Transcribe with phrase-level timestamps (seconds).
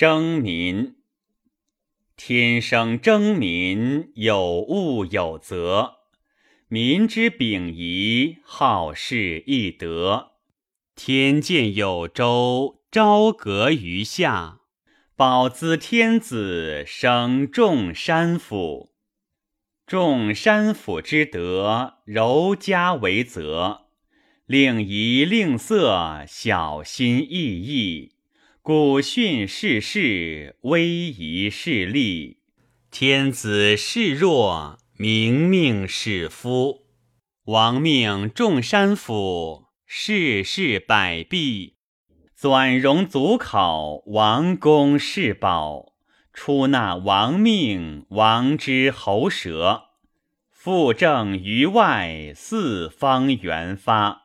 [0.00, 0.94] 征民。
[2.16, 5.96] 天生征民，有物有责。
[6.68, 10.30] 民之秉仪，好事易得。
[10.94, 14.60] 天见有周，朝阁于下。
[15.16, 18.94] 保资天子，生众山府。
[19.86, 23.88] 众山府之德，柔嘉为则。
[24.46, 28.14] 令仪令色，小心翼翼。
[28.62, 32.40] 古训世事，威仪势利。
[32.90, 36.82] 天子视弱，明命是夫。
[37.44, 41.76] 王命众山府，世事百弊。
[42.38, 45.94] 纂容祖考，王公世宝。
[46.34, 49.84] 出纳王命，王之喉舌。
[50.50, 54.19] 复正于外，四方圆发。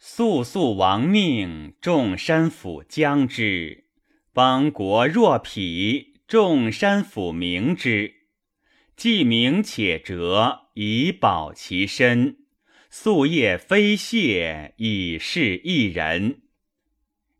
[0.00, 3.82] 速速亡命，众山府将之；
[4.32, 8.14] 邦国若匹，众山府明之。
[8.96, 12.36] 既明且折，以保其身；
[12.92, 16.42] 夙夜非懈，以示一人。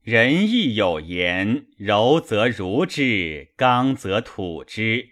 [0.02, 5.10] 仁义有言：柔则如之，刚则土之。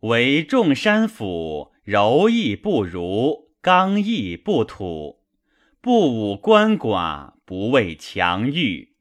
[0.00, 5.19] 唯众山府，柔义不如，刚亦不土。
[5.82, 8.96] 不武鳏寡，不畏强欲。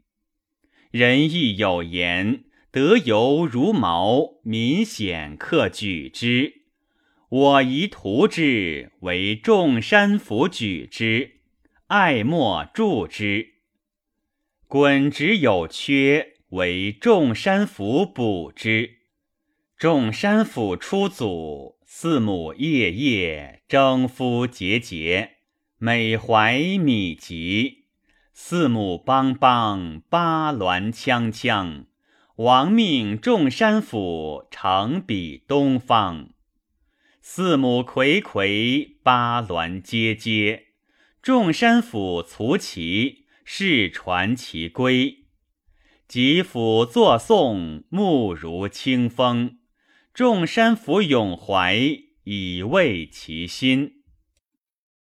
[0.91, 6.61] 仁义有言：德犹如毛，民显克举之。
[7.27, 11.41] 我宜图之，为众山府举之，
[11.87, 13.55] 爱莫助之。
[14.69, 18.99] 滚直有缺，为众山府补之。
[19.77, 25.38] 众山府出祖，四母夜夜征夫节节。
[25.81, 27.83] 美怀米瘠，
[28.33, 31.85] 四母邦邦，八鸾锵锵。
[32.35, 36.31] 王命众山府，成比东方。
[37.21, 40.65] 四母睽睽，八鸾阶阶。
[41.21, 45.23] 众山府卒其，世传其归。
[46.09, 49.59] 吉府作颂，目如清风。
[50.13, 51.79] 众山府咏怀，
[52.25, 53.98] 以慰其心。